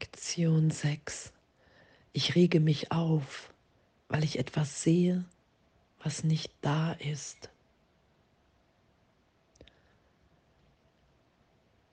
[0.00, 1.32] Lektion 6.
[2.12, 3.52] Ich rege mich auf,
[4.08, 5.24] weil ich etwas sehe,
[6.04, 7.50] was nicht da ist.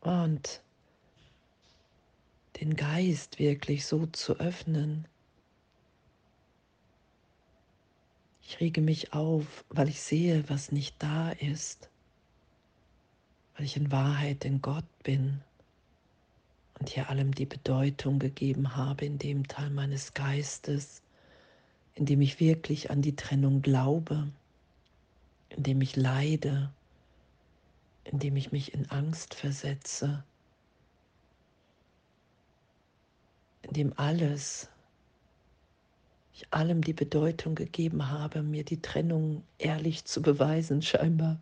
[0.02, 0.62] Und
[2.60, 5.08] den Geist wirklich so zu öffnen.
[8.44, 11.90] Ich rege mich auf, weil ich sehe, was nicht da ist,
[13.56, 15.42] weil ich in Wahrheit in Gott bin
[16.80, 21.02] und hier allem die Bedeutung gegeben habe in dem Teil meines Geistes,
[21.94, 24.27] in dem ich wirklich an die Trennung glaube,
[25.49, 26.70] in dem ich leide,
[28.04, 30.23] in dem ich mich in Angst versetze,
[33.63, 34.70] in dem alles,
[36.34, 41.40] ich allem die Bedeutung gegeben habe, mir die Trennung ehrlich zu beweisen, scheinbar,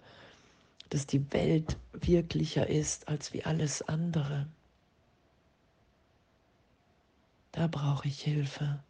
[0.89, 4.47] dass die Welt wirklicher ist als wie alles andere.
[7.53, 8.83] Da brauche ich Hilfe.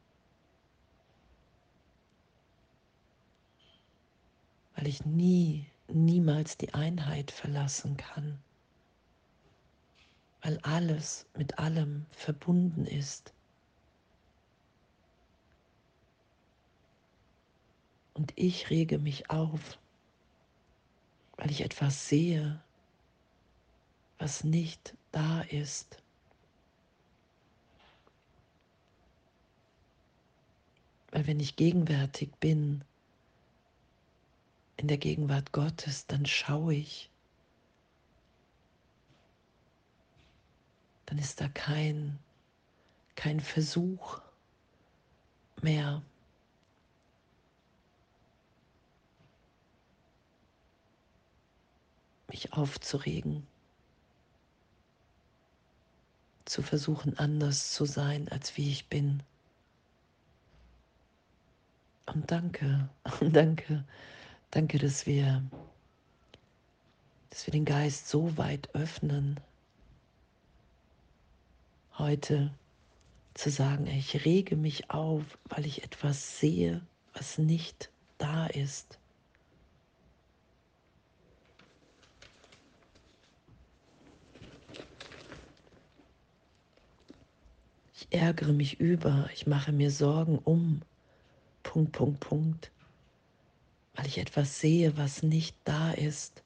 [4.76, 8.40] Weil ich nie, niemals die Einheit verlassen kann.
[10.42, 13.34] Weil alles mit allem verbunden ist.
[18.14, 19.78] Und ich rege mich auf,
[21.36, 22.64] weil ich etwas sehe,
[24.20, 26.03] was nicht da ist.
[31.14, 32.84] Weil wenn ich gegenwärtig bin,
[34.78, 37.12] in der Gegenwart Gottes, dann schaue ich.
[41.06, 42.18] Dann ist da kein,
[43.16, 44.22] kein Versuch
[45.62, 46.02] mehr.
[52.28, 53.46] mich aufzuregen,
[56.46, 59.22] zu versuchen anders zu sein, als wie ich bin.
[62.14, 62.90] Und danke,
[63.22, 63.86] danke,
[64.52, 65.44] danke, dass wir,
[67.30, 69.40] dass wir den Geist so weit öffnen,
[71.98, 72.54] heute
[73.34, 79.00] zu sagen, ich rege mich auf, weil ich etwas sehe, was nicht da ist.
[87.96, 90.82] Ich ärgere mich über, ich mache mir Sorgen um.
[91.74, 92.72] Punkt, Punkt, Punkt.
[93.96, 96.44] Weil ich etwas sehe, was nicht da ist,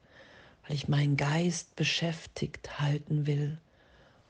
[0.65, 3.57] weil ich meinen Geist beschäftigt halten will,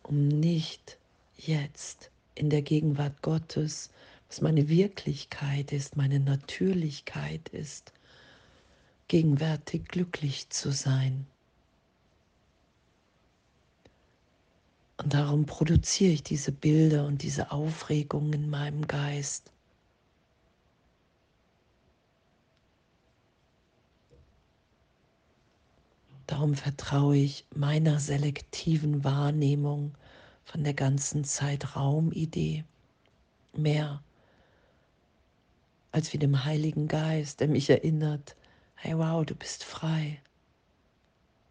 [0.02, 0.97] um nicht
[1.36, 3.91] jetzt in der Gegenwart Gottes,
[4.28, 7.94] was meine Wirklichkeit ist, meine Natürlichkeit ist,
[9.07, 11.28] gegenwärtig glücklich zu sein.
[14.97, 19.52] Und darum produziere ich diese Bilder und diese Aufregung in meinem Geist.
[26.28, 29.96] Darum vertraue ich meiner selektiven Wahrnehmung
[30.44, 32.66] von der ganzen Zeitraumidee
[33.54, 34.04] mehr
[35.94, 38.36] als wie dem Heiligen Geist, der mich erinnert,
[38.76, 40.22] hey wow, du bist frei,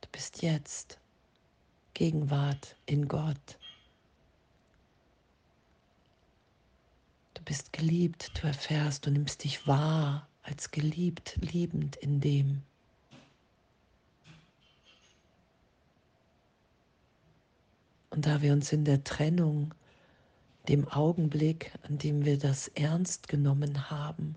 [0.02, 0.98] du bist jetzt
[1.94, 3.58] Gegenwart in Gott.
[7.32, 12.62] Du bist geliebt, du erfährst, du nimmst dich wahr als geliebt, liebend in dem.
[18.16, 19.74] Und da wir uns in der Trennung,
[20.70, 24.36] dem Augenblick, an dem wir das ernst genommen haben,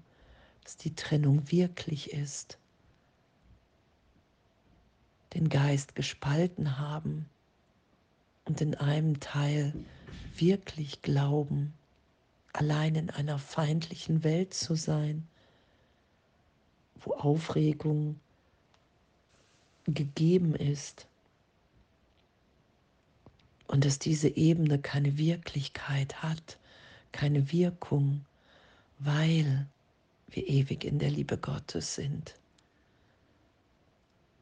[0.65, 2.59] dass die Trennung wirklich ist,
[5.33, 7.29] den Geist gespalten haben
[8.43, 9.73] und in einem Teil
[10.35, 11.73] wirklich glauben,
[12.51, 15.25] allein in einer feindlichen Welt zu sein,
[16.97, 18.19] wo Aufregung
[19.85, 21.08] gegeben ist,
[23.69, 26.57] und dass diese Ebene keine Wirklichkeit hat,
[27.11, 28.25] keine Wirkung,
[28.97, 29.67] weil
[30.27, 32.33] wir ewig in der Liebe Gottes sind.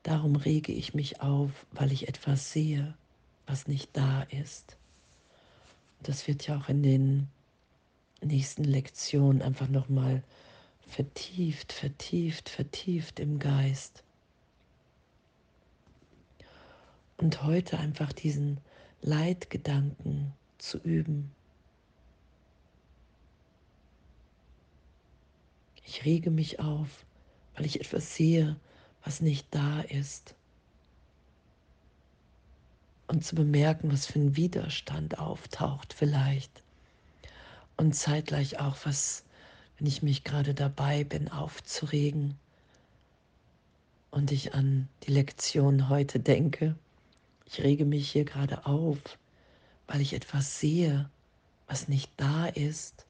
[0.04, 2.96] Darum rege ich mich auf, weil ich etwas sehe,
[3.46, 4.78] was nicht da ist.
[6.04, 7.28] Das wird ja auch in den
[8.22, 10.24] nächsten Lektionen einfach nochmal
[10.88, 14.04] vertieft, vertieft, vertieft im Geist.
[17.18, 18.62] Und heute einfach diesen
[19.02, 21.32] Leitgedanken zu üben.
[25.86, 27.06] Ich rege mich auf,
[27.56, 28.58] weil ich etwas sehe,
[29.04, 30.36] was nicht da ist.
[33.08, 36.64] und zu bemerken, was für ein Widerstand auftaucht vielleicht.
[37.78, 39.24] Und zeitgleich auch, was,
[39.78, 42.38] wenn ich mich gerade dabei bin, aufzuregen
[44.12, 46.76] und ich an die Lektion heute denke.
[47.50, 49.00] Ich rege mich hier gerade auf,
[49.88, 51.10] weil ich etwas sehe,
[51.68, 53.06] was nicht da ist.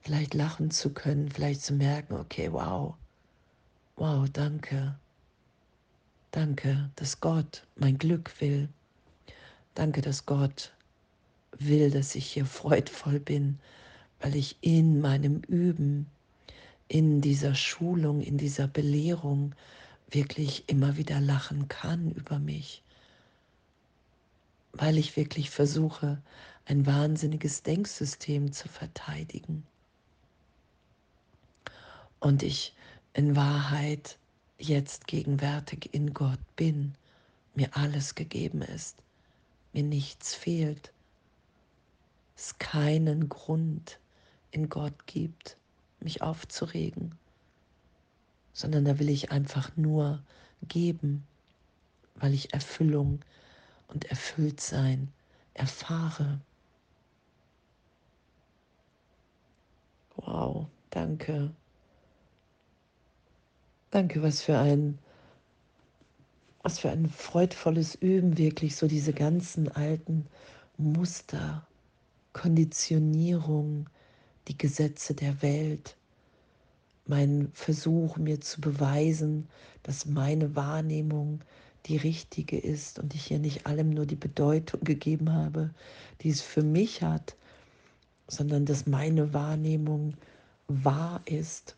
[0.00, 2.94] Vielleicht lachen zu können, vielleicht zu merken, okay, wow,
[3.96, 4.96] wow, danke.
[6.30, 8.68] Danke, dass Gott mein Glück will.
[9.74, 10.72] Danke, dass Gott
[11.58, 13.58] will, dass ich hier freudvoll bin,
[14.20, 16.06] weil ich in meinem Üben,
[16.88, 19.54] in dieser Schulung, in dieser Belehrung
[20.12, 22.82] wirklich immer wieder lachen kann über mich,
[24.72, 26.22] weil ich wirklich versuche,
[26.64, 29.66] ein wahnsinniges Denksystem zu verteidigen.
[32.20, 32.74] Und ich
[33.14, 34.18] in Wahrheit
[34.58, 36.94] jetzt gegenwärtig in Gott bin,
[37.54, 38.96] mir alles gegeben ist,
[39.72, 40.92] mir nichts fehlt,
[42.36, 43.98] es keinen Grund
[44.50, 45.56] in Gott gibt,
[46.00, 47.18] mich aufzuregen,
[48.52, 50.22] sondern da will ich einfach nur
[50.68, 51.26] geben,
[52.16, 53.20] weil ich Erfüllung
[53.88, 55.12] und Erfülltsein
[55.54, 56.40] erfahre.
[60.16, 61.52] Wow, danke.
[63.90, 64.98] Danke, was für ein,
[66.62, 70.26] was für ein freudvolles Üben, wirklich so diese ganzen alten
[70.78, 71.66] Muster,
[72.32, 73.88] Konditionierung,
[74.48, 75.96] die Gesetze der Welt,
[77.06, 79.48] mein Versuch, mir zu beweisen,
[79.82, 81.40] dass meine Wahrnehmung
[81.86, 85.70] die richtige ist und ich hier nicht allem nur die Bedeutung gegeben habe,
[86.20, 87.36] die es für mich hat,
[88.28, 90.14] sondern dass meine Wahrnehmung
[90.68, 91.76] wahr ist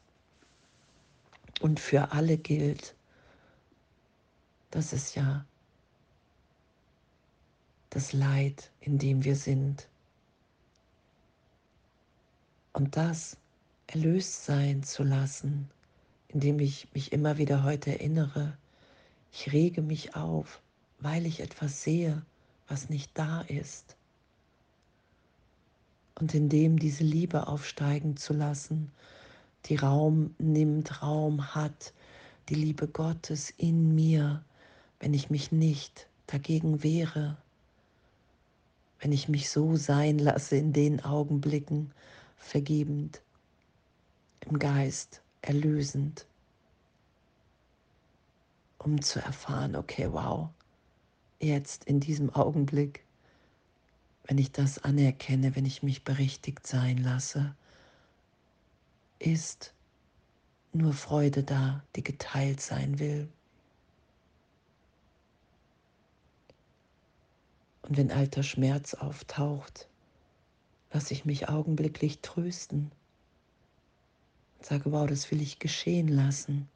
[1.60, 2.94] und für alle gilt,
[4.70, 5.46] das ist ja
[7.90, 9.88] das Leid, in dem wir sind.
[12.72, 13.36] Und das
[13.86, 15.70] erlöst sein zu lassen,
[16.28, 18.56] indem ich mich immer wieder heute erinnere,
[19.32, 20.60] ich rege mich auf,
[21.00, 22.22] weil ich etwas sehe,
[22.68, 23.96] was nicht da ist.
[26.18, 28.90] Und indem diese Liebe aufsteigen zu lassen
[29.66, 31.92] die Raum nimmt, Raum hat,
[32.48, 34.44] die Liebe Gottes in mir,
[35.00, 37.36] wenn ich mich nicht dagegen wehre,
[39.00, 41.92] wenn ich mich so sein lasse in den Augenblicken,
[42.36, 43.22] vergebend,
[44.46, 46.26] im Geist, erlösend,
[48.78, 50.48] um zu erfahren, okay, wow,
[51.40, 53.04] jetzt in diesem Augenblick,
[54.24, 57.54] wenn ich das anerkenne, wenn ich mich berichtigt sein lasse,
[59.18, 59.72] ist
[60.72, 63.28] nur Freude da, die geteilt sein will.
[67.82, 69.88] Und wenn alter Schmerz auftaucht,
[70.90, 72.90] lasse ich mich augenblicklich trösten
[74.64, 76.68] sage, wow, das will ich geschehen lassen.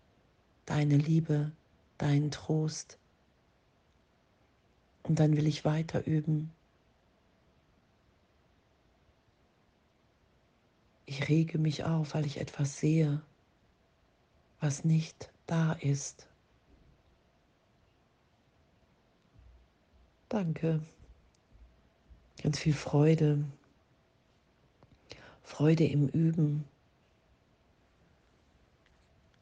[0.67, 1.52] Deine Liebe,
[1.96, 2.99] dein Trost.
[5.02, 6.52] Und dann will ich weiter üben.
[11.06, 13.23] Ich rege mich auf, weil ich etwas sehe,
[14.61, 16.29] was nicht da ist.
[20.29, 20.82] Danke.
[22.42, 23.42] Ganz viel Freude.
[25.42, 26.64] Freude im Üben.